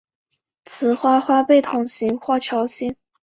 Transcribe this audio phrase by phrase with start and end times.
[0.65, 2.95] 雌花花被筒形或球形。